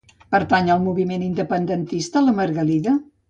Pertany 0.35 0.71
al 0.75 0.81
moviment 0.85 1.25
independentista 1.27 2.25
la 2.29 2.35
Margarida? 2.41 2.97